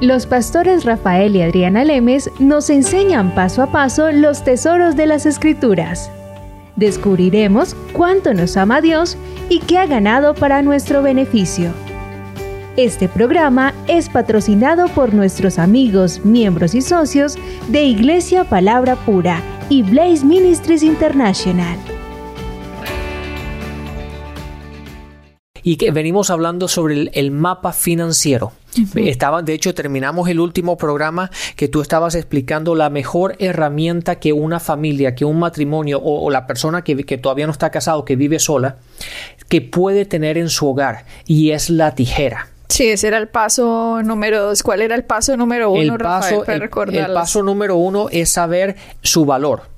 [0.00, 5.26] Los pastores Rafael y Adriana Lemes nos enseñan paso a paso los tesoros de las
[5.26, 6.08] escrituras.
[6.76, 9.16] Descubriremos cuánto nos ama Dios
[9.48, 11.72] y qué ha ganado para nuestro beneficio.
[12.76, 17.34] Este programa es patrocinado por nuestros amigos, miembros y socios
[17.66, 21.76] de Iglesia Palabra Pura y Blaze Ministries International.
[25.68, 28.52] y que venimos hablando sobre el, mapa financiero.
[28.96, 34.32] Estaba, de hecho, terminamos el último programa que tú estabas explicando la mejor herramienta que
[34.32, 38.16] una familia, que un matrimonio o, la persona que, que, todavía no está casado, que
[38.16, 38.76] vive sola,
[39.48, 42.48] que puede tener en su hogar y es la tijera.
[42.68, 44.62] Sí, ese era el paso número dos.
[44.62, 49.24] ¿Cuál era el paso número uno, el paso, el paso número uno es saber su
[49.24, 49.77] valor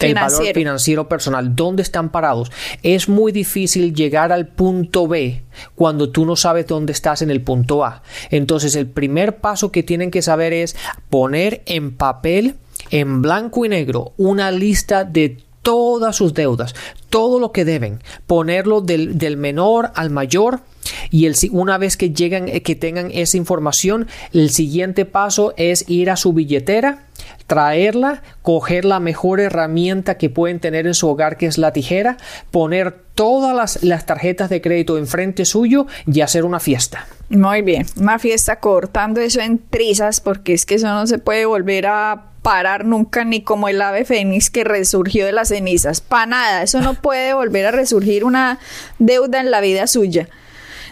[0.00, 2.50] el valor financiero personal, dónde están parados.
[2.82, 5.42] Es muy difícil llegar al punto B
[5.74, 8.02] cuando tú no sabes dónde estás en el punto A.
[8.30, 10.76] Entonces, el primer paso que tienen que saber es
[11.08, 12.54] poner en papel,
[12.90, 16.74] en blanco y negro, una lista de todas sus deudas,
[17.10, 20.60] todo lo que deben, ponerlo del, del menor al mayor
[21.10, 25.84] y el, una vez que llegan, eh, que tengan esa información, el siguiente paso es
[25.88, 27.06] ir a su billetera,
[27.46, 32.16] traerla, coger la mejor herramienta que pueden tener en su hogar, que es la tijera,
[32.50, 37.06] poner todas las, las tarjetas de crédito enfrente suyo y hacer una fiesta.
[37.28, 41.46] Muy bien, una fiesta cortando eso en trizas, porque es que eso no se puede
[41.46, 46.00] volver a parar nunca ni como el ave fénix que resurgió de las cenizas.
[46.00, 48.58] Para nada, eso no puede volver a resurgir una
[48.98, 50.28] deuda en la vida suya.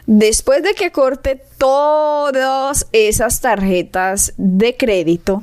[0.07, 5.43] Después de que corte todas esas tarjetas de crédito,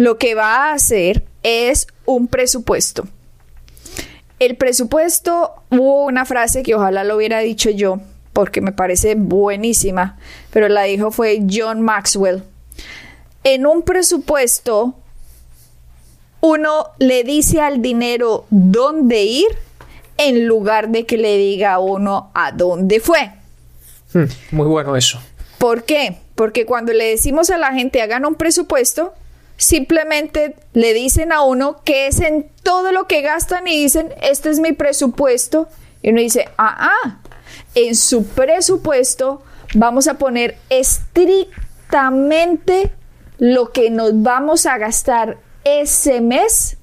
[0.00, 3.06] lo que va a hacer es un presupuesto.
[4.38, 8.00] El presupuesto, hubo una frase que ojalá lo hubiera dicho yo,
[8.32, 10.16] porque me parece buenísima,
[10.54, 12.42] pero la dijo fue John Maxwell.
[13.44, 14.94] En un presupuesto,
[16.40, 19.48] uno le dice al dinero dónde ir
[20.16, 23.32] en lugar de que le diga a uno a dónde fue.
[24.14, 25.20] Hmm, muy bueno eso.
[25.58, 26.16] ¿Por qué?
[26.36, 29.12] Porque cuando le decimos a la gente hagan un presupuesto,
[29.60, 34.48] simplemente le dicen a uno que es en todo lo que gastan y dicen, este
[34.48, 35.68] es mi presupuesto.
[36.02, 37.18] Y uno dice, ah, ah,
[37.74, 39.42] en su presupuesto
[39.74, 42.90] vamos a poner estrictamente
[43.36, 46.78] lo que nos vamos a gastar ese mes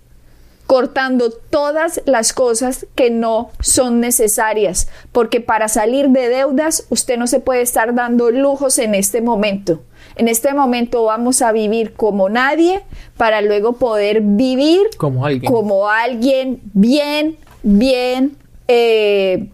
[0.67, 7.25] cortando todas las cosas que no son necesarias, porque para salir de deudas usted no
[7.25, 9.81] se puede estar dando lujos en este momento.
[10.17, 12.81] En este momento vamos a vivir como nadie
[13.17, 18.35] para luego poder vivir como alguien, como alguien bien, bien
[18.67, 19.47] eh,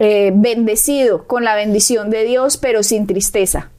[0.00, 3.70] eh, bendecido con la bendición de Dios, pero sin tristeza.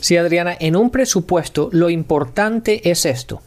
[0.00, 3.42] Sí, Adriana, en un presupuesto lo importante es esto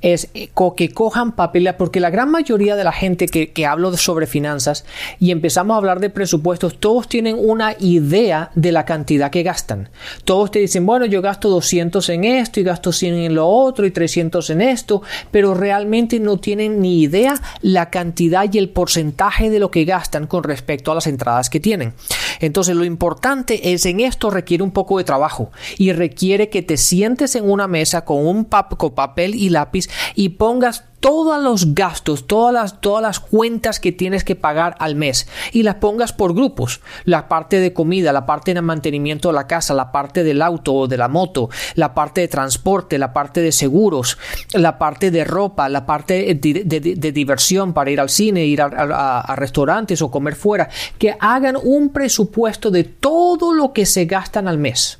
[0.00, 3.96] es eh, que cojan papel, porque la gran mayoría de la gente que, que hablo
[3.96, 4.84] sobre finanzas
[5.18, 9.88] y empezamos a hablar de presupuestos, todos tienen una idea de la cantidad que gastan.
[10.24, 13.86] Todos te dicen, bueno, yo gasto 200 en esto y gasto 100 en lo otro
[13.86, 19.50] y 300 en esto, pero realmente no tienen ni idea la cantidad y el porcentaje
[19.50, 21.94] de lo que gastan con respecto a las entradas que tienen.
[22.40, 26.76] Entonces lo importante es en esto requiere un poco de trabajo y requiere que te
[26.76, 32.26] sientes en una mesa con un con papel y lápiz y pongas todos los gastos,
[32.26, 36.34] todas las, todas las cuentas que tienes que pagar al mes y las pongas por
[36.34, 36.80] grupos.
[37.04, 40.74] La parte de comida, la parte de mantenimiento de la casa, la parte del auto
[40.74, 44.18] o de la moto, la parte de transporte, la parte de seguros,
[44.52, 50.02] la parte de ropa, la parte de, diversión para ir al cine, ir a, restaurantes
[50.02, 50.68] o comer fuera.
[50.98, 54.98] Que hagan un presupuesto de todo lo que se gastan al mes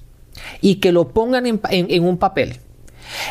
[0.60, 2.60] y que lo pongan en un papel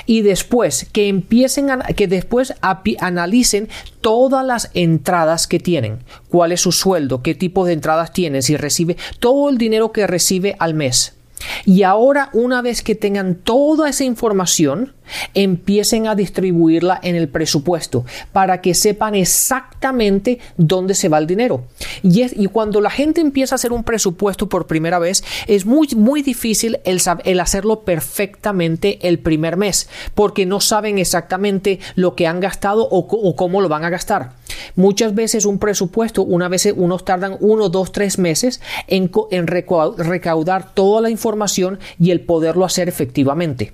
[0.06, 2.54] y después que empiecen a, que después
[3.00, 3.70] analicen
[4.02, 8.58] todas las entradas que tienen, cuál es su sueldo, qué tipo de entradas tiene, si
[8.58, 11.17] recibe todo el dinero que recibe al mes.
[11.66, 14.94] Y ahora, una vez que tengan toda esa información,
[15.34, 21.66] empiecen a distribuirla en el presupuesto para que sepan exactamente dónde se va el dinero.
[22.04, 26.22] Y, cuando la gente empieza a hacer un presupuesto por primera vez, es muy, muy
[26.22, 32.88] difícil el, hacerlo perfectamente el primer mes, porque no saben exactamente lo que han gastado
[32.90, 34.32] o cómo lo van a gastar.
[34.76, 40.74] Muchas veces un presupuesto, una vez unos tardan uno, dos, tres meses en, en recaudar
[40.74, 43.74] toda la información y el poderlo hacer efectivamente.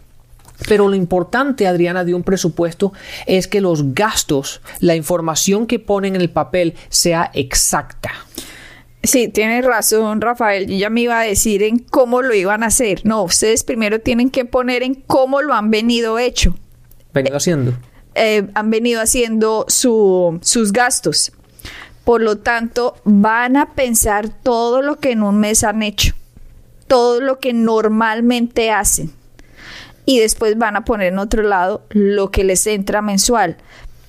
[0.68, 2.94] Pero lo importante, Adriana, de un presupuesto
[3.26, 8.12] es que los gastos, la información que ponen en el papel sea exacta.
[9.02, 10.68] Sí, tiene razón, Rafael.
[10.68, 13.02] Yo ya me iba a decir en cómo lo iban a hacer.
[13.04, 16.56] No, ustedes primero tienen que poner en cómo lo han venido hecho.
[17.14, 17.74] Venido haciendo.
[18.16, 21.32] Eh, han venido haciendo su, sus gastos.
[22.04, 26.14] Por lo tanto, van a pensar todo lo que en un mes han hecho,
[26.88, 29.12] todo lo que normalmente hacen.
[30.06, 33.58] Y después van a poner en otro lado lo que les entra mensual.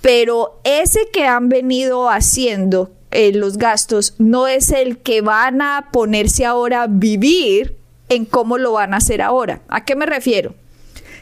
[0.01, 5.91] Pero ese que han venido haciendo eh, los gastos no es el que van a
[5.93, 7.77] ponerse ahora a vivir
[8.09, 9.63] en cómo lo van a hacer ahora.
[9.69, 10.55] ¿A qué me refiero?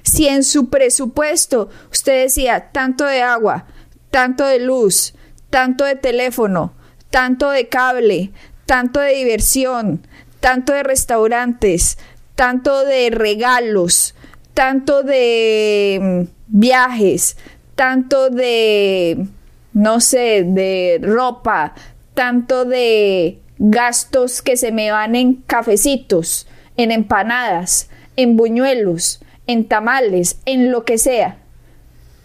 [0.02, 3.66] Si en su presupuesto usted decía tanto de agua,
[4.10, 5.14] tanto de luz,
[5.50, 6.72] tanto de teléfono,
[7.10, 8.30] tanto de cable,
[8.66, 10.06] tanto de diversión,
[10.40, 11.98] tanto de restaurantes,
[12.34, 14.14] tanto de regalos,
[14.54, 17.36] tanto de mm, viajes,
[17.74, 19.26] tanto de,
[19.72, 21.74] no sé, de ropa,
[22.14, 26.46] tanto de gastos que se me van en cafecitos,
[26.76, 31.38] en empanadas, en buñuelos, en tamales, en lo que sea.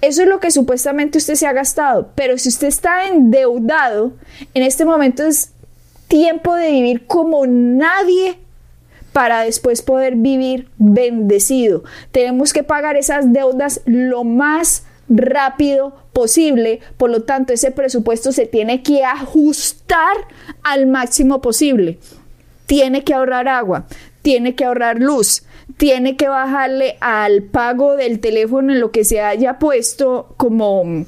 [0.02, 2.12] Eso es lo que supuestamente usted se ha gastado.
[2.16, 4.14] Pero si usted está endeudado,
[4.54, 5.52] en este momento es
[6.08, 8.38] tiempo de vivir como nadie
[9.12, 11.84] para después poder vivir bendecido.
[12.12, 18.46] Tenemos que pagar esas deudas lo más rápido posible, por lo tanto ese presupuesto se
[18.46, 20.16] tiene que ajustar
[20.64, 21.98] al máximo posible.
[22.68, 23.88] Tiene que ahorrar agua,
[24.22, 25.44] tiene que ahorrar luz,
[25.78, 31.06] tiene que bajarle al pago del teléfono en lo que se haya puesto como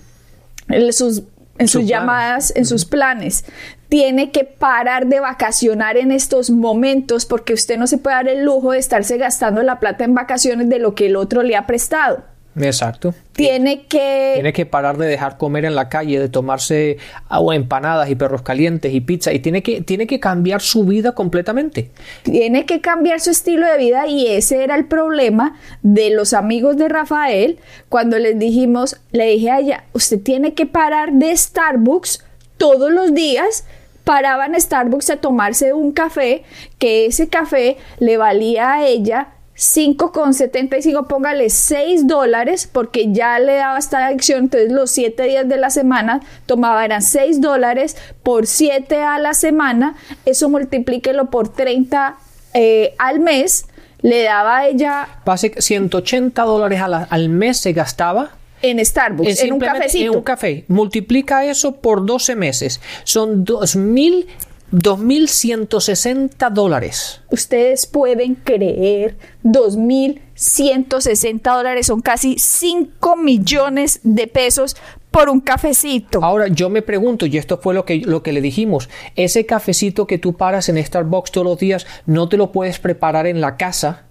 [0.69, 1.23] en sus,
[1.57, 3.45] en sus llamadas, en sus planes.
[3.89, 8.45] Tiene que parar de vacacionar en estos momentos porque usted no se puede dar el
[8.45, 11.65] lujo de estarse gastando la plata en vacaciones de lo que el otro le ha
[11.65, 12.23] prestado.
[12.55, 13.13] Exacto.
[13.33, 14.31] Tiene que...
[14.35, 16.97] Tiene que parar de dejar comer en la calle, de tomarse
[17.27, 19.31] agua, empanadas y perros calientes y pizza.
[19.33, 21.91] Y tiene que, tiene que cambiar su vida completamente.
[22.23, 26.77] Tiene que cambiar su estilo de vida y ese era el problema de los amigos
[26.77, 32.25] de Rafael cuando les dijimos, le dije a ella, usted tiene que parar de Starbucks
[32.57, 33.63] todos los días
[34.09, 36.43] paraban en Starbucks a tomarse un café,
[36.79, 39.27] que ese café le valía a ella
[39.59, 45.57] 5,75, póngale 6 dólares, porque ya le daba esta adicción, entonces los 7 días de
[45.57, 49.95] la semana tomaba eran 6 dólares por 7 a la semana,
[50.25, 52.15] eso multiplíquelo por 30
[52.53, 53.65] eh, al mes,
[54.01, 55.07] le daba a ella...
[55.25, 58.31] Pase 180 dólares al mes se gastaba
[58.61, 60.11] en Starbucks, en un cafecito.
[60.11, 60.65] En un café.
[60.67, 62.81] Multiplica eso por 12 meses.
[63.03, 64.25] Son 2.000
[64.71, 67.21] 2.160 dólares.
[67.31, 74.75] Ustedes pueden creer, 2.160 dólares son casi 5 millones de pesos
[75.11, 76.23] por un cafecito.
[76.23, 80.07] Ahora yo me pregunto, y esto fue lo que, lo que le dijimos, ese cafecito
[80.07, 83.57] que tú paras en Starbucks todos los días, no te lo puedes preparar en la
[83.57, 84.05] casa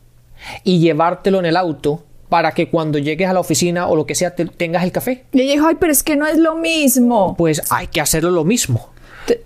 [0.64, 4.14] y llevártelo en el auto para que cuando llegues a la oficina o lo que
[4.14, 5.24] sea tengas el café.
[5.32, 7.34] Ella dijo, ay, pero es que no es lo mismo.
[7.36, 8.90] Pues hay que hacerlo lo mismo.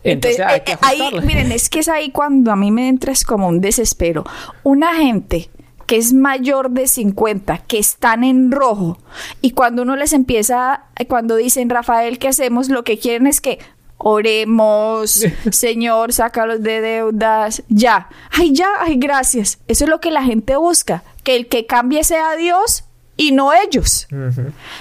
[0.05, 3.13] Entonces hay que eh, ahí, miren, es que es ahí cuando a mí me entra
[3.13, 4.25] es como un desespero.
[4.63, 5.51] Una gente
[5.87, 8.99] que es mayor de 50, que están en rojo,
[9.41, 12.69] y cuando uno les empieza, cuando dicen, Rafael, ¿qué hacemos?
[12.69, 13.59] Lo que quieren es que
[13.99, 19.59] oremos, Señor, sácalos de deudas, ya, ay, ya, ay, gracias.
[19.69, 22.85] Eso es lo que la gente busca, que el que cambie sea Dios
[23.23, 24.09] y no ellos.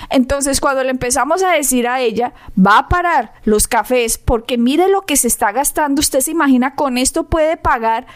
[0.10, 4.90] Entonces, cuando le empezamos a decir a ella, va a parar los cafés porque mire
[4.90, 8.08] lo que se está gastando, usted se imagina, con esto puede pagar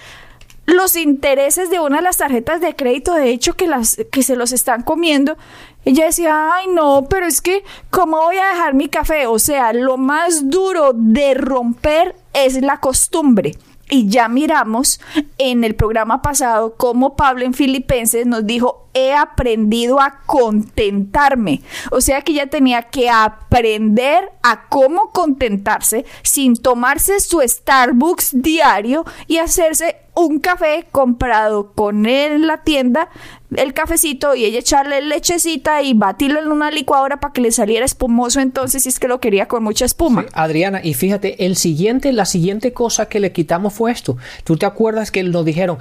[0.66, 4.36] los intereses de una de las tarjetas de crédito, de hecho, que, las, que se
[4.36, 5.38] los están comiendo.
[5.86, 9.28] Ella decía, ay no, pero es que, ¿cómo voy a dejar mi café?
[9.28, 13.56] O sea, lo más duro de romper es la costumbre.
[13.92, 15.00] Y ya miramos
[15.38, 21.62] en el programa pasado cómo Pablo en Filipenses nos dijo, he aprendido a contentarme.
[21.92, 29.06] O sea que ella tenía que aprender a cómo contentarse sin tomarse su Starbucks diario
[29.28, 33.10] y hacerse un café comprado con él en la tienda,
[33.56, 37.86] el cafecito y ella echarle lechecita y batirlo en una licuadora para que le saliera
[37.86, 40.26] espumoso entonces si es que lo quería con mucha espuma.
[40.34, 44.18] Adriana, y fíjate, el siguiente, la siguiente cosa que le quitamos fue esto.
[44.46, 45.80] ¿Tú te acuerdas que nos dijeron,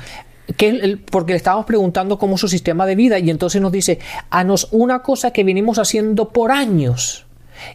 [0.56, 3.98] que porque le estábamos preguntando cómo su sistema de vida y entonces nos dice
[4.30, 7.26] a nos una cosa que venimos haciendo por años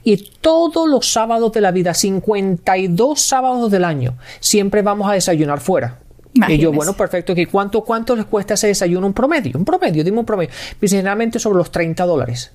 [0.04, 5.60] y todos los sábados de la vida 52 sábados del año siempre vamos a desayunar
[5.60, 6.00] fuera
[6.48, 7.34] y yo, bueno, perfecto.
[7.52, 9.08] ¿Cuánto, ¿Cuánto les cuesta ese desayuno?
[9.08, 10.52] Un promedio, un promedio, dime un promedio.
[10.80, 12.52] Generalmente sobre los 30 dólares.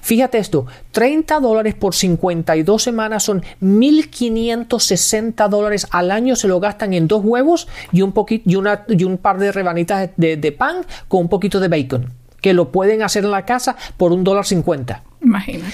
[0.00, 6.92] Fíjate esto, 30 dólares por 52 semanas son 1.560 dólares al año, se lo gastan
[6.94, 10.52] en dos huevos y un, poquito, y una, y un par de rebanitas de, de
[10.52, 14.24] pan con un poquito de bacon, que lo pueden hacer en la casa por un
[14.24, 15.02] dólar cincuenta.
[15.22, 15.72] Imagínate.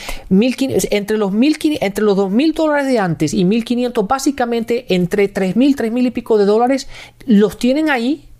[0.90, 6.10] Entre los, entre los 2.000 dólares de antes y 1.500, básicamente entre 3.000, 3.000 y
[6.10, 6.88] pico de dólares,
[7.26, 8.31] los tienen ahí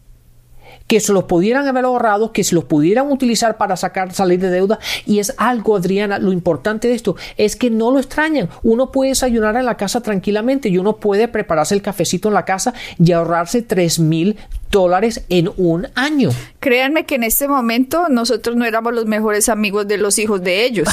[0.92, 4.50] que se los pudieran haber ahorrado, que se los pudieran utilizar para sacar, salir de
[4.50, 4.78] deuda.
[5.06, 8.50] Y es algo, Adriana, lo importante de esto es que no lo extrañan.
[8.62, 12.44] Uno puede desayunar en la casa tranquilamente y uno puede prepararse el cafecito en la
[12.44, 14.36] casa y ahorrarse 3 mil
[14.72, 16.30] dólares en un año.
[16.58, 20.64] Créanme que en este momento nosotros no éramos los mejores amigos de los hijos de
[20.64, 20.88] ellos.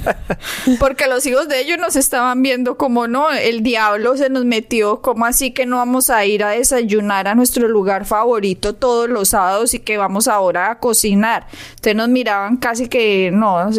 [0.80, 5.02] Porque los hijos de ellos nos estaban viendo como no, el diablo se nos metió,
[5.02, 9.28] como así que no vamos a ir a desayunar a nuestro lugar favorito todos los
[9.28, 11.46] sábados y que vamos ahora a cocinar.
[11.70, 13.70] Entonces nos miraban casi que no,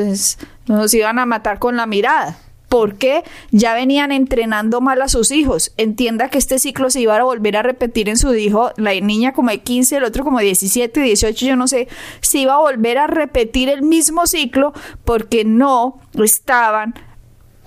[0.68, 2.38] nos iban a matar con la mirada
[2.70, 5.74] porque ya venían entrenando mal a sus hijos.
[5.78, 9.34] Entienda que este ciclo se iba a volver a repetir en su hijo, la niña
[9.34, 11.88] como de 15, el otro como de 17, 18, yo no sé,
[12.22, 16.96] se iba a volver a repetir el mismo ciclo porque no estaban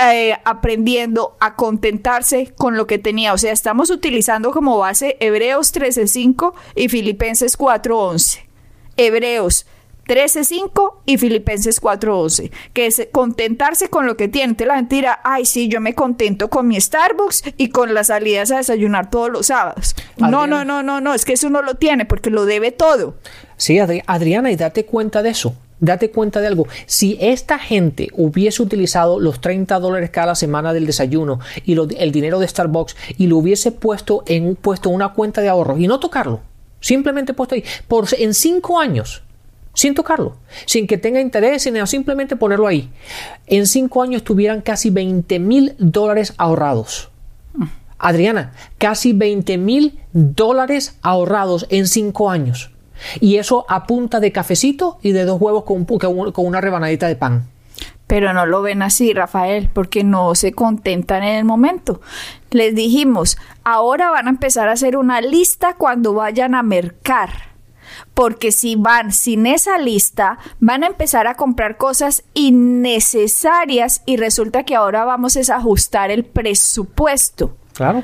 [0.00, 3.32] eh, aprendiendo a contentarse con lo que tenía.
[3.32, 8.44] O sea, estamos utilizando como base Hebreos 13.5 y Filipenses 4.11.
[8.96, 9.66] Hebreos
[10.08, 14.56] 13.5 y Filipenses 4.11, que es contentarse con lo que tiene.
[14.66, 18.56] La mentira, ay, sí, yo me contento con mi Starbucks y con las salidas a
[18.56, 19.94] desayunar todos los sábados.
[20.16, 23.16] No, no, no, no, no, es que eso no lo tiene porque lo debe todo.
[23.56, 25.54] Sí, Adriana, y date cuenta de eso.
[25.80, 26.66] Date cuenta de algo.
[26.86, 32.40] Si esta gente hubiese utilizado los 30 dólares cada semana del desayuno y el dinero
[32.40, 36.40] de Starbucks y lo hubiese puesto en puesto una cuenta de ahorro y no tocarlo,
[36.80, 39.22] simplemente puesto ahí, por en cinco años,
[39.78, 40.34] sin tocarlo,
[40.66, 42.90] sin que tenga interés, sino simplemente ponerlo ahí.
[43.46, 47.10] En cinco años tuvieran casi 20 mil dólares ahorrados.
[47.96, 52.72] Adriana, casi 20 mil dólares ahorrados en cinco años.
[53.20, 57.14] Y eso a punta de cafecito y de dos huevos con, con una rebanadita de
[57.14, 57.44] pan.
[58.08, 62.00] Pero no lo ven así, Rafael, porque no se contentan en el momento.
[62.50, 67.47] Les dijimos, ahora van a empezar a hacer una lista cuando vayan a mercar
[68.14, 74.64] porque si van sin esa lista, van a empezar a comprar cosas innecesarias y resulta
[74.64, 77.56] que ahora vamos a ajustar el presupuesto.
[77.74, 78.02] Claro.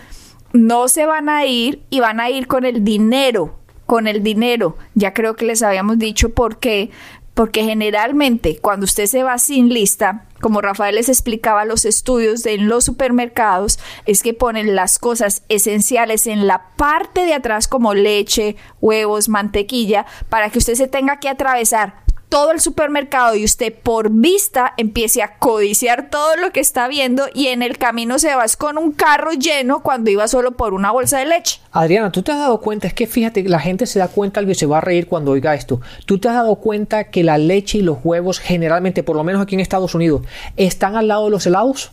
[0.53, 4.77] No se van a ir y van a ir con el dinero, con el dinero.
[4.95, 6.91] Ya creo que les habíamos dicho por qué,
[7.35, 12.69] porque generalmente cuando usted se va sin lista, como Rafael les explicaba los estudios en
[12.69, 18.57] los supermercados, es que ponen las cosas esenciales en la parte de atrás como leche,
[18.81, 24.11] huevos, mantequilla, para que usted se tenga que atravesar todo el supermercado y usted por
[24.11, 28.57] vista empiece a codiciar todo lo que está viendo y en el camino se vas
[28.57, 31.61] con un carro lleno cuando iba solo por una bolsa de leche.
[31.73, 34.55] Adriana, tú te has dado cuenta, es que fíjate, la gente se da cuenta y
[34.55, 35.81] se va a reír cuando oiga esto.
[36.07, 39.43] Tú te has dado cuenta que la leche y los huevos generalmente, por lo menos
[39.43, 40.23] aquí en Estados Unidos,
[40.57, 41.93] están al lado de los helados.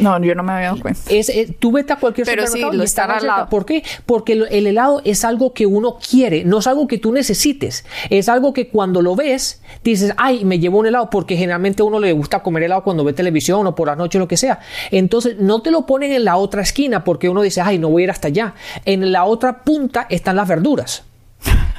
[0.00, 1.00] No, yo no me había dado cuenta.
[1.08, 3.48] Es, eh, tú vete a cualquier Pero sí, lo están al lado.
[3.48, 3.82] ¿Por qué?
[4.06, 7.84] Porque el, helado es algo que uno quiere, no es algo que tú necesites.
[8.10, 11.86] Es algo que cuando lo ves, dices, ay, me llevo un helado, porque generalmente a
[11.86, 14.36] uno le gusta comer helado cuando ve televisión o por la noche o lo que
[14.36, 14.60] sea.
[14.90, 18.02] Entonces, no te lo ponen en la otra esquina porque uno dice, ay, no voy
[18.02, 18.54] a ir hasta allá.
[18.84, 21.07] En la otra punta están las verduras.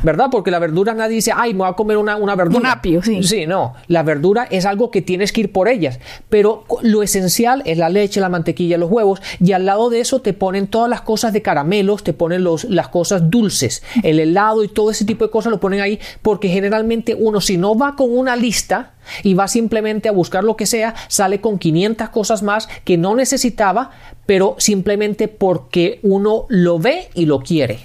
[0.03, 0.27] ¿Verdad?
[0.31, 2.59] Porque la verdura nadie dice, ay, me voy a comer una, una verdura.
[2.59, 3.23] Un apio, sí.
[3.23, 3.73] Sí, no.
[3.87, 5.99] La verdura es algo que tienes que ir por ellas.
[6.29, 9.21] Pero lo esencial es la leche, la mantequilla, los huevos.
[9.39, 12.63] Y al lado de eso te ponen todas las cosas de caramelos, te ponen los,
[12.65, 15.99] las cosas dulces, el helado y todo ese tipo de cosas lo ponen ahí.
[16.21, 20.55] Porque generalmente uno, si no va con una lista, y va simplemente a buscar lo
[20.55, 23.91] que sea, sale con 500 cosas más que no necesitaba,
[24.25, 27.79] pero simplemente porque uno lo ve y lo quiere.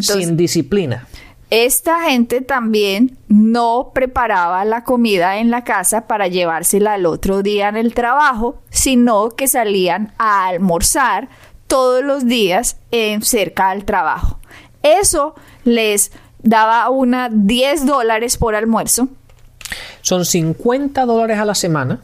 [0.00, 1.06] Sin disciplina.
[1.50, 7.68] Esta gente también no preparaba la comida en la casa para llevársela al otro día
[7.68, 11.28] en el trabajo, sino que salían a almorzar
[11.66, 14.38] todos los días en, cerca del trabajo.
[14.82, 15.34] Eso
[15.64, 16.12] les
[16.42, 19.08] daba una 10 dólares por almuerzo.
[20.00, 22.00] Son 50 dólares a la semana,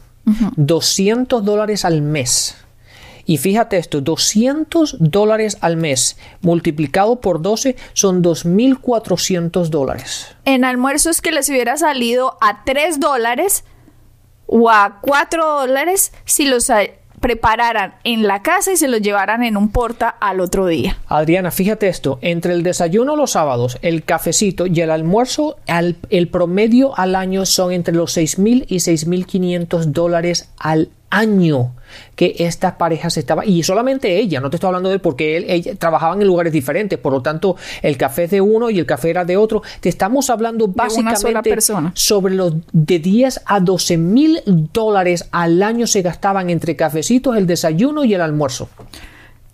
[0.57, 2.55] 200 dólares al mes.
[3.29, 10.35] Y fíjate esto, 200 dólares al mes multiplicado por 12 son 2.400 dólares.
[10.45, 13.65] En almuerzos que les hubiera salido a 3 dólares
[14.47, 16.71] o a 4 dólares si los
[17.19, 20.97] prepararan en la casa y se los llevaran en un porta al otro día.
[21.05, 26.97] Adriana, fíjate esto, entre el desayuno los sábados, el cafecito y el almuerzo, el promedio
[26.97, 31.73] al año son entre los seis mil y seis mil quinientos dólares al año
[32.15, 35.45] que estas parejas estaban y solamente ella, no te estoy hablando de él porque él,
[35.47, 38.85] ella, trabajaban en lugares diferentes, por lo tanto el café es de uno y el
[38.85, 39.61] café era de otro.
[39.79, 41.55] Te estamos hablando básicamente
[41.93, 44.41] sobre los de 10 a 12 mil
[44.73, 48.69] dólares al año se gastaban entre cafecitos, el desayuno y el almuerzo.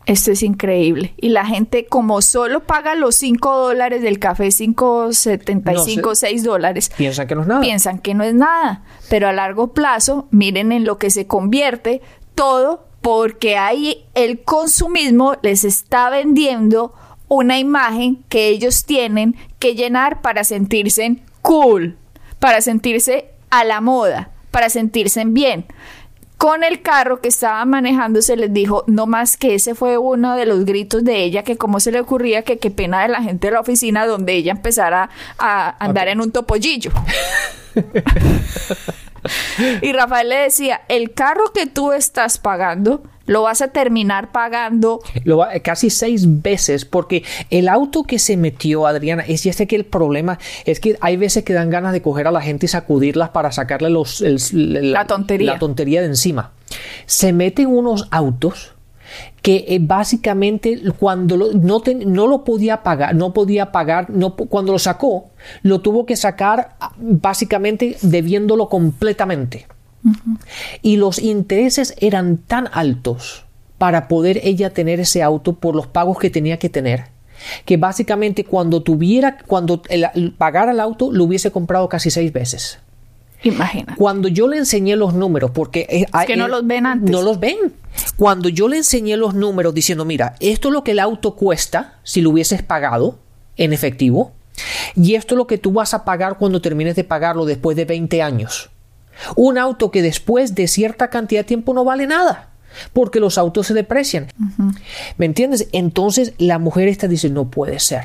[0.05, 1.13] Esto es increíble.
[1.17, 6.91] Y la gente, como solo paga los 5 dólares del café, 5,75, no 6 dólares.
[6.95, 7.61] Piensan que no es nada.
[7.61, 8.83] Piensan que no es nada.
[9.09, 12.01] Pero a largo plazo, miren en lo que se convierte
[12.35, 16.93] todo, porque ahí el consumismo les está vendiendo
[17.27, 21.97] una imagen que ellos tienen que llenar para sentirse cool,
[22.39, 25.65] para sentirse a la moda, para sentirse bien
[26.37, 30.35] con el carro que estaba manejando se les dijo, no más que ese fue uno
[30.35, 33.21] de los gritos de ella, que cómo se le ocurría que qué pena de la
[33.21, 36.91] gente de la oficina donde ella empezara a andar en un topollillo.
[39.81, 44.99] y Rafael le decía, el carro que tú estás pagando lo vas a terminar pagando.
[45.23, 49.75] Lo casi seis veces porque el auto que se metió Adriana es ya sé que
[49.75, 52.69] el problema es que hay veces que dan ganas de coger a la gente y
[52.69, 55.53] sacudirlas para sacarle los la, tontería.
[55.53, 56.51] la tontería de encima.
[57.05, 58.75] Se meten unos autos
[59.41, 64.79] que eh, básicamente cuando no, no, lo podía pagar, no podía pagar, no, cuando lo
[64.79, 65.29] sacó,
[65.61, 69.67] lo tuvo que sacar ah, básicamente debiéndolo completamente.
[70.81, 73.45] Y los intereses eran tan altos
[73.77, 77.05] para poder ella tener ese auto por los pagos que tenía que tener,
[77.65, 79.81] que básicamente cuando tuviera, cuando
[80.37, 82.79] pagara el auto, lo hubiese comprado casi seis veces.
[83.43, 83.95] Imagina.
[83.97, 87.11] Cuando yo le enseñé los números, porque es que no los ven antes.
[87.11, 87.73] No los ven.
[88.17, 91.99] Cuando yo le enseñé los números diciendo, mira, esto es lo que el auto cuesta
[92.03, 93.19] si lo hubieses pagado
[93.57, 94.31] en efectivo,
[94.95, 97.85] y esto es lo que tú vas a pagar cuando termines de pagarlo después de
[97.85, 98.69] 20 años.
[99.35, 102.49] Un auto que después de cierta cantidad de tiempo no vale nada
[102.93, 104.27] porque los autos se deprecian.
[105.17, 105.67] ¿Me entiendes?
[105.71, 108.03] Entonces la mujer esta dice, no puede ser.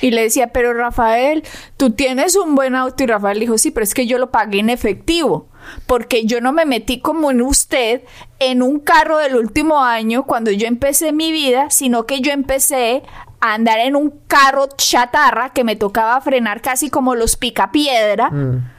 [0.00, 1.42] Y le decía, pero Rafael,
[1.76, 3.02] tú tienes un buen auto.
[3.02, 5.48] Y Rafael dijo, sí, pero es que yo lo pagué en efectivo.
[5.86, 8.02] Porque yo no me metí como en usted
[8.38, 13.02] en un carro del último año cuando yo empecé mi vida, sino que yo empecé
[13.40, 18.30] a andar en un carro chatarra que me tocaba frenar casi como los picapiedra.
[18.30, 18.77] Mm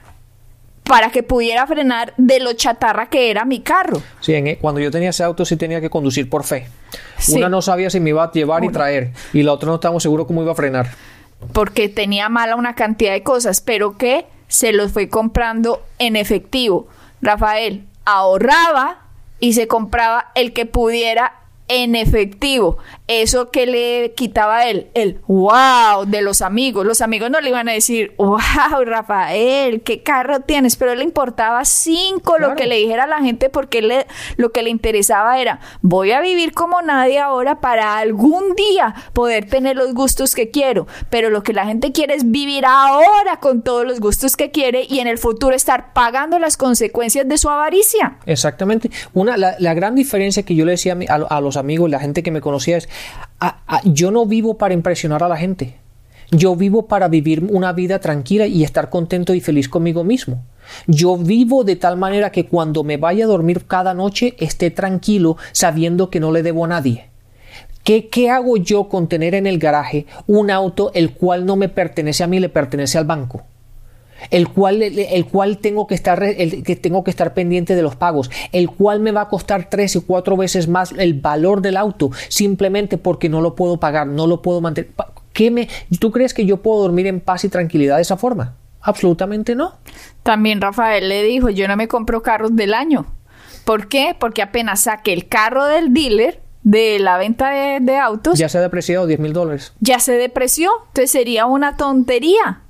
[0.89, 4.01] para que pudiera frenar de lo chatarra que era mi carro.
[4.21, 6.67] Sí, e, cuando yo tenía ese auto sí tenía que conducir por fe.
[7.27, 10.01] Una no sabía si me iba a llevar y traer y la otra no estábamos
[10.01, 10.89] seguros cómo iba a frenar.
[11.53, 16.87] Porque tenía mala una cantidad de cosas, pero que se los fue comprando en efectivo.
[17.21, 19.03] Rafael ahorraba
[19.39, 21.33] y se compraba el que pudiera
[21.67, 22.79] en efectivo.
[23.09, 26.85] Eso que le quitaba a él, el wow de los amigos.
[26.85, 28.37] Los amigos no le iban a decir, wow,
[28.85, 33.49] Rafael, qué carro tienes, pero le importaba cinco lo que le dijera a la gente
[33.49, 34.05] porque le,
[34.37, 39.49] lo que le interesaba era, voy a vivir como nadie ahora para algún día poder
[39.49, 40.85] tener los gustos que quiero.
[41.09, 44.85] Pero lo que la gente quiere es vivir ahora con todos los gustos que quiere
[44.87, 48.17] y en el futuro estar pagando las consecuencias de su avaricia.
[48.27, 48.91] Exactamente.
[49.15, 52.29] Una, la, gran diferencia que yo le decía a, a los amigos, la gente que
[52.29, 52.87] me conocía es,
[53.85, 55.75] yo no vivo para impresionar a la gente.
[56.31, 60.43] Yo vivo para vivir una vida tranquila y estar contento y feliz conmigo mismo.
[60.85, 65.37] Yo vivo de tal manera que cuando me vaya a dormir cada noche esté tranquilo
[65.51, 67.09] sabiendo que no le debo a nadie.
[67.83, 71.69] ¿Qué, ¿Qué, hago yo con tener en el garaje un auto el cual no me
[71.69, 73.43] pertenece a mí, le pertenece al banco?
[74.29, 77.95] El cual, el cual tengo, que estar, el, que tengo que estar pendiente de los
[77.95, 81.77] pagos, el cual me va a costar tres y cuatro veces más el valor del
[81.77, 84.91] auto simplemente porque no lo puedo pagar, no lo puedo mantener.
[85.33, 88.55] ¿Qué me, ¿Tú crees que yo puedo dormir en paz y tranquilidad de esa forma?
[88.81, 89.75] Absolutamente no.
[90.23, 93.05] También Rafael le dijo, yo no me compro carros del año.
[93.65, 94.15] ¿Por qué?
[94.17, 98.37] Porque apenas saque el carro del dealer, de la venta de, de autos.
[98.39, 99.73] Ya se ha depreciado 10 mil dólares.
[99.79, 100.71] Ya se depreció.
[100.87, 102.63] Entonces sería una tontería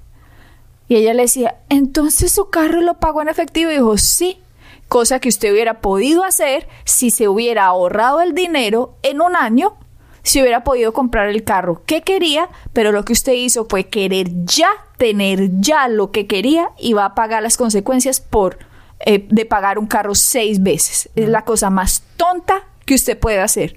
[0.90, 3.70] y ella le decía, entonces su carro lo pagó en efectivo.
[3.70, 4.40] Y dijo, sí,
[4.88, 9.78] cosa que usted hubiera podido hacer si se hubiera ahorrado el dinero en un año,
[10.24, 14.30] si hubiera podido comprar el carro que quería, pero lo que usted hizo fue querer
[14.46, 18.58] ya tener ya lo que quería y va a pagar las consecuencias por
[19.00, 21.08] eh, de pagar un carro seis veces.
[21.16, 23.76] Es la cosa más tonta que usted puede hacer.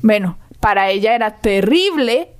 [0.00, 2.30] Bueno, para ella era terrible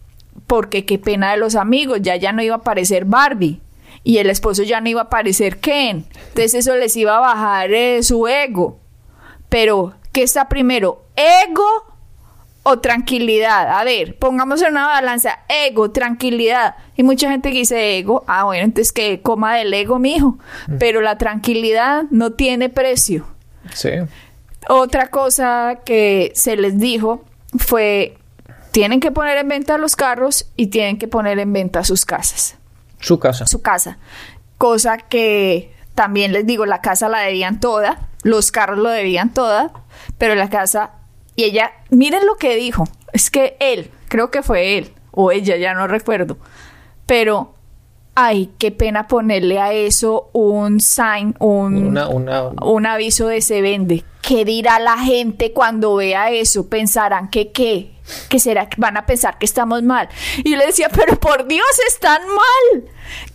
[0.46, 3.60] porque qué pena de los amigos, ya ya no iba a aparecer Barbie
[4.04, 6.06] y el esposo ya no iba a parecer Ken.
[6.28, 8.80] Entonces eso les iba a bajar eh, su ego.
[9.48, 11.04] Pero, ¿qué está primero?
[11.16, 11.66] ¿Ego
[12.62, 13.78] o tranquilidad?
[13.78, 16.76] A ver, pongamos en una balanza, ego, tranquilidad.
[16.96, 20.38] Y mucha gente que dice ego, ah, bueno, entonces que coma del ego, mijo.
[20.66, 20.78] Mm.
[20.78, 23.26] Pero la tranquilidad no tiene precio.
[23.72, 23.90] Sí.
[24.68, 27.24] Otra cosa que se les dijo
[27.56, 28.18] fue,
[28.70, 32.57] tienen que poner en venta los carros y tienen que poner en venta sus casas.
[33.00, 33.46] Su casa.
[33.46, 33.98] Su casa.
[34.56, 39.72] Cosa que también les digo, la casa la debían toda, los carros lo debían toda,
[40.16, 40.92] pero la casa...
[41.34, 45.56] Y ella, miren lo que dijo, es que él, creo que fue él, o ella,
[45.56, 46.36] ya no recuerdo,
[47.06, 47.54] pero
[48.14, 53.62] ay, qué pena ponerle a eso un sign, un, Una, una, un aviso de se
[53.62, 54.04] vende.
[54.22, 56.68] ¿Qué dirá la gente cuando vea eso?
[56.68, 57.92] Pensarán que qué,
[58.28, 60.08] que será que van a pensar que estamos mal.
[60.38, 62.84] Y yo le decía, pero por Dios, están mal.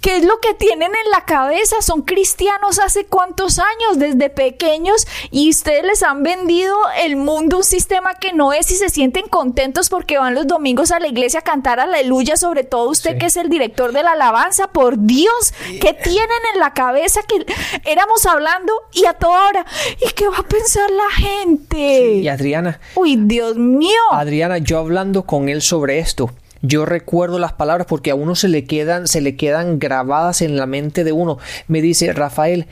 [0.01, 1.77] ¿Qué es lo que tienen en la cabeza?
[1.81, 7.63] Son cristianos hace cuántos años, desde pequeños, y ustedes les han vendido el mundo un
[7.63, 11.39] sistema que no es y se sienten contentos porque van los domingos a la iglesia
[11.39, 13.17] a cantar aleluya, sobre todo usted Sí.
[13.19, 14.67] que es el director de la alabanza.
[14.67, 17.45] Por Dios, ¿qué tienen en la cabeza que
[17.89, 19.65] éramos hablando y a toda hora?
[19.99, 22.11] ¿Y qué va a pensar la gente?
[22.15, 23.99] Y Adriana, Uy, Dios mío.
[24.11, 26.29] Adriana, yo hablando con él sobre esto,
[26.63, 30.55] yo recuerdo las palabras porque a uno se le quedan, se le quedan grabadas en
[30.55, 31.37] la mente de uno.
[31.67, 32.67] Me dice, Rafael,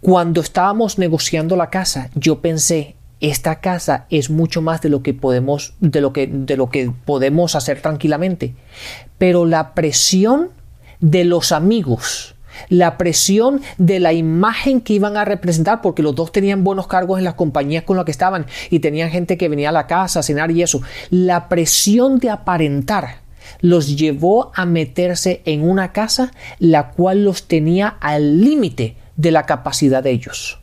[0.00, 5.14] cuando estábamos negociando la casa, yo pensé, esta casa es mucho más de lo que
[5.14, 8.54] podemos, de lo que, de lo que podemos hacer tranquilamente.
[9.18, 10.50] Pero la presión
[11.00, 12.36] de los amigos,
[12.68, 17.18] la presión de la imagen que iban a representar, porque los dos tenían buenos cargos
[17.18, 20.20] en las compañías con las que estaban y tenían gente que venía a la casa
[20.20, 23.22] a cenar y eso, la presión de aparentar
[23.60, 29.44] los llevó a meterse en una casa la cual los tenía al límite de la
[29.46, 30.58] capacidad de ellos.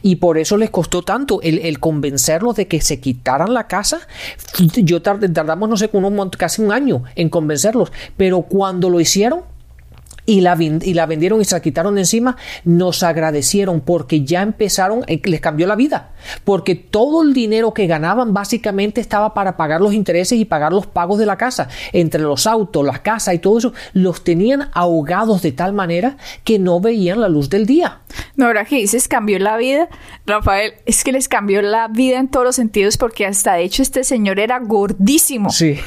[0.00, 4.00] Y por eso les costó tanto el, convencerlos de que se quitaran la casa.
[4.76, 5.90] Yo tard- tardamos, no sé,
[6.38, 7.90] casi un año en convencerlos.
[8.16, 9.40] Pero cuando lo hicieron
[10.24, 14.24] y la, ven- y la vendieron y se la quitaron de encima, nos agradecieron porque
[14.24, 16.10] ya empezaron, eh, les cambió la vida.
[16.44, 20.86] Porque todo el dinero que ganaban básicamente estaba para pagar los intereses y pagar los
[20.86, 21.68] pagos de la casa.
[21.92, 26.58] Entre los autos, las casas y todo eso, los tenían ahogados de tal manera que
[26.58, 28.00] no veían la luz del día.
[28.36, 29.88] No, ahora que dices cambió la vida,
[30.26, 33.82] Rafael, es que les cambió la vida en todos los sentidos porque hasta de hecho
[33.82, 35.50] este señor era gordísimo.
[35.50, 35.78] Sí.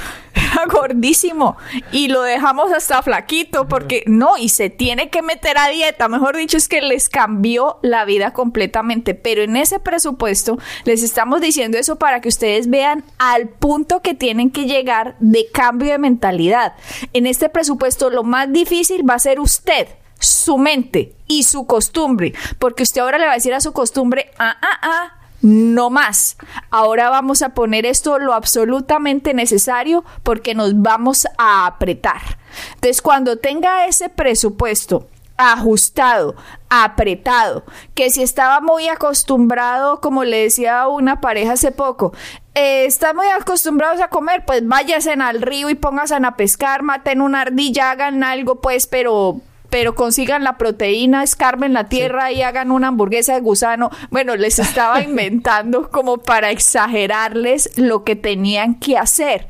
[0.69, 1.58] Gordísimo.
[1.91, 6.08] Y lo dejamos hasta flaquito porque no, y se tiene que meter a dieta.
[6.08, 9.13] Mejor dicho, es que les cambió la vida completamente.
[9.13, 14.13] Pero en ese presupuesto les estamos diciendo eso para que ustedes vean al punto que
[14.13, 16.73] tienen que llegar de cambio de mentalidad.
[17.13, 19.88] En este presupuesto lo más difícil va a ser usted
[20.19, 24.32] su mente y su costumbre, porque usted ahora le va a decir a su costumbre,
[24.39, 26.38] ah, ah, ah, no más.
[26.71, 32.39] Ahora vamos a poner esto lo absolutamente necesario porque nos vamos a apretar.
[32.73, 36.36] Entonces, cuando tenga ese presupuesto ajustado,
[36.69, 42.13] apretado, que si estaba muy acostumbrado, como le decía a una pareja hace poco,
[42.55, 47.21] eh, están muy acostumbrados a comer, pues váyanse al río y pónganse a pescar, maten
[47.21, 49.41] una ardilla, hagan algo, pues, pero
[49.75, 53.89] pero consigan la proteína, escarben la tierra y hagan una hamburguesa de gusano.
[54.09, 59.49] Bueno, les estaba inventando como para exagerarles lo que tenían que hacer.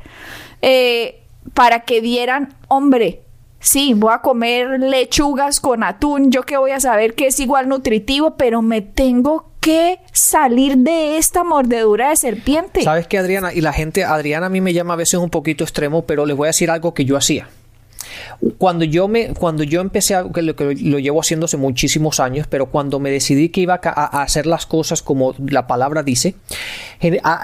[0.62, 1.22] Eh,
[1.54, 3.22] para que dieran, hombre,
[3.60, 7.68] sí, voy a comer lechugas con atún, yo que voy a saber que es igual
[7.68, 12.82] nutritivo, pero me tengo que salir de esta mordedura de serpiente.
[12.82, 13.52] ¿Sabes qué, Adriana?
[13.54, 16.36] Y la gente, Adriana a mí me llama a veces un poquito extremo, pero les
[16.36, 17.46] voy a decir algo que yo hacía.
[18.58, 22.20] Cuando yo me, cuando yo empecé a, que lo, que lo llevo haciendo hace muchísimos
[22.20, 26.34] años, pero cuando me decidí que iba a, hacer las cosas como la palabra dice,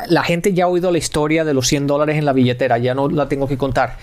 [0.09, 2.95] la gente ya ha oído la historia de los 100 dólares en la billetera, ya
[2.95, 3.97] no la tengo que contar.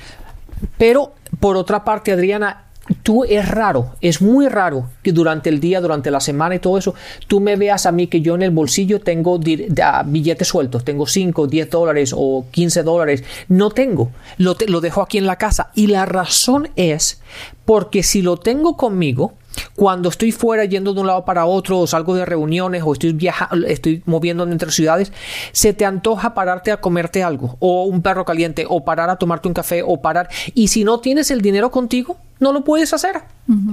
[0.77, 2.68] Pero por otra parte, Adriana,
[3.03, 6.77] tú es raro, es muy raro que durante el día, durante la semana y todo
[6.77, 6.95] eso,
[7.27, 11.05] tú me veas a mí que yo en el bolsillo tengo da- billetes sueltos, tengo
[11.07, 13.23] 5, 10 dólares o 15 dólares.
[13.47, 15.71] No tengo, lo, lo dejo aquí en la casa.
[15.75, 17.21] Y la razón es
[17.65, 19.33] porque si lo tengo conmigo,
[19.75, 23.13] cuando estoy fuera yendo de un lado para otro o salgo de reuniones o estoy
[23.13, 25.11] viajando, estoy moviéndome entre ciudades,
[25.51, 29.47] se te antoja pararte a comerte algo o un perro caliente o parar a tomarte
[29.47, 33.21] un café o parar y si no tienes el dinero contigo, no lo puedes hacer.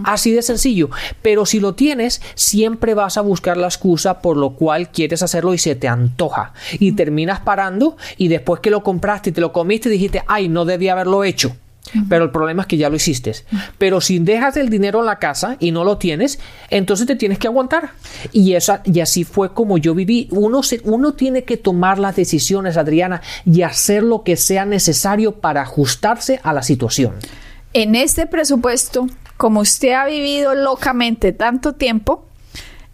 [0.05, 0.89] Así de sencillo.
[1.23, 5.55] Pero si lo tienes, siempre vas a buscar la excusa por lo cual quieres hacerlo
[5.55, 6.53] y se te antoja.
[6.79, 10.65] Y terminas parando y después que lo compraste y te lo comiste dijiste, ay, no
[10.65, 11.57] debía haberlo hecho.
[12.09, 13.33] Pero el problema es que ya lo hiciste.
[13.79, 16.39] Pero si dejas el dinero en la casa y no lo tienes,
[16.71, 17.91] entonces te tienes que aguantar.
[18.33, 20.29] Y, esa, y así fue como yo viví.
[20.31, 25.37] Uno, se, uno tiene que tomar las decisiones, Adriana, y hacer lo que sea necesario
[25.37, 27.15] para ajustarse a la situación.
[27.73, 32.25] En este presupuesto, como usted ha vivido locamente tanto tiempo,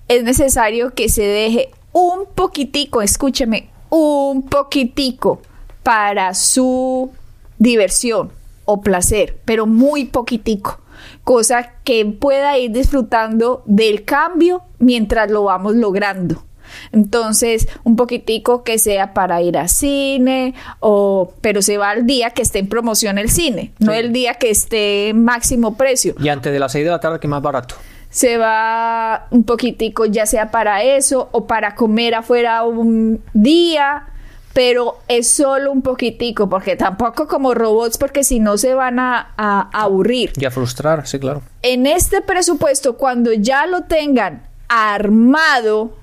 [0.09, 5.41] es necesario que se deje un poquitico, escúcheme, un poquitico
[5.83, 7.11] para su
[7.59, 8.31] diversión
[8.65, 10.81] o placer, pero muy poquitico,
[11.25, 16.45] cosa que pueda ir disfrutando del cambio mientras lo vamos logrando.
[16.93, 22.31] Entonces, un poquitico que sea para ir a cine, o, pero se va al día
[22.31, 26.15] que esté en promoción el cine, no el día que esté en máximo precio.
[26.19, 27.75] Y antes de las 6 de la tarde, que más barato.
[28.11, 34.12] Se va un poquitico, ya sea para eso o para comer afuera un día
[34.53, 39.33] pero es solo un poquitico, porque tampoco como robots, porque si no se van a,
[39.73, 40.33] aburrir.
[40.37, 41.43] Y a frustrar, sí, claro.
[41.63, 45.97] En este presupuesto, cuando ya lo tengan armado,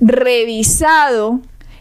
[0.00, 1.40] revisado,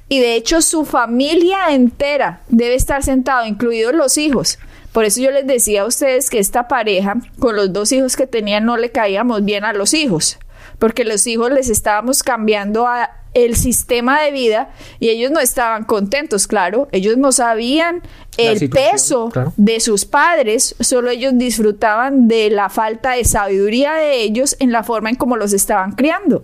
[0.09, 4.59] y de hecho su familia entera debe estar sentado, incluidos los hijos.
[4.91, 8.27] Por eso yo les decía a ustedes que esta pareja, con los dos hijos que
[8.27, 10.37] tenían, no le caíamos bien a los hijos,
[10.83, 14.69] porque los hijos les estábamos cambiando a el sistema de vida
[14.99, 18.01] y ellos no estaban contentos, claro, ellos no sabían
[18.35, 24.57] el peso de sus padres, solo ellos disfrutaban de la falta de sabiduría de ellos
[24.59, 26.43] en la forma en cómo los estaban criando.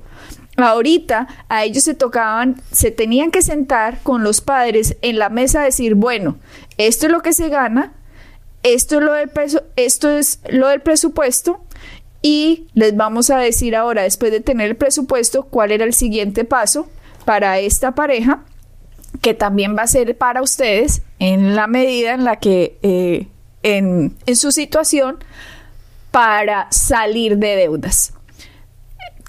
[0.55, 5.63] Ahorita a ellos se tocaban, se tenían que sentar con los padres en la mesa
[5.63, 6.37] a decir, bueno,
[6.77, 7.91] esto es lo que se gana,
[8.63, 11.59] esto es lo del, peso, esto es lo del presupuesto
[12.21, 16.43] y les vamos a decir ahora, después de tener el presupuesto, cuál era el siguiente
[16.43, 16.87] paso
[17.25, 18.43] para esta pareja,
[19.21, 23.27] que también va a ser para ustedes en la medida en la que eh,
[23.63, 25.17] en, en su situación
[26.11, 28.13] para salir de deudas.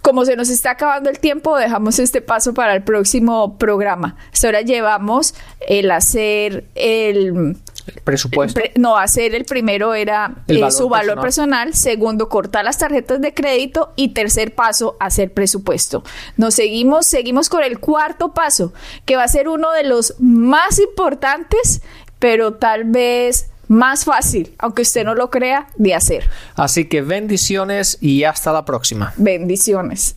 [0.03, 4.17] Como se nos está acabando el tiempo, dejamos este paso para el próximo programa.
[4.43, 5.35] Ahora llevamos
[5.69, 7.57] el hacer el
[8.05, 8.61] presupuesto.
[8.77, 11.75] no, hacer el primero era eh, su valor personal.
[11.75, 16.05] segundo cortar las tarjetas de crédito y tercer paso hacer presupuesto.
[16.37, 18.73] Nos seguimos, seguimos con el cuarto paso,
[19.05, 21.83] que va a ser uno de los más importantes,
[22.19, 26.29] pero tal vez más fácil, aunque usted no lo crea, de hacer.
[26.57, 29.15] Así que bendiciones y hasta la próxima.
[29.17, 30.17] Bendiciones.